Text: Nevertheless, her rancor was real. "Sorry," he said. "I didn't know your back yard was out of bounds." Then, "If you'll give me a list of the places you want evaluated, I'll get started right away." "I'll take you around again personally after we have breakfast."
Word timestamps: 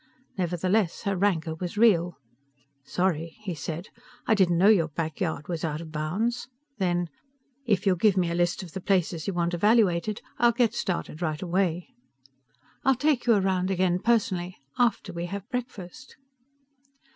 Nevertheless, 0.35 1.03
her 1.03 1.15
rancor 1.15 1.53
was 1.53 1.77
real. 1.77 2.17
"Sorry," 2.83 3.37
he 3.41 3.53
said. 3.53 3.89
"I 4.25 4.33
didn't 4.33 4.57
know 4.57 4.67
your 4.69 4.87
back 4.87 5.19
yard 5.21 5.47
was 5.47 5.63
out 5.63 5.79
of 5.79 5.91
bounds." 5.91 6.47
Then, 6.79 7.07
"If 7.67 7.85
you'll 7.85 7.97
give 7.97 8.17
me 8.17 8.31
a 8.31 8.33
list 8.33 8.63
of 8.63 8.71
the 8.71 8.81
places 8.81 9.27
you 9.27 9.33
want 9.35 9.53
evaluated, 9.53 10.23
I'll 10.39 10.53
get 10.53 10.73
started 10.73 11.21
right 11.21 11.39
away." 11.43 11.89
"I'll 12.83 12.95
take 12.95 13.27
you 13.27 13.35
around 13.35 13.69
again 13.69 13.99
personally 13.99 14.57
after 14.79 15.13
we 15.13 15.27
have 15.27 15.47
breakfast." 15.51 16.15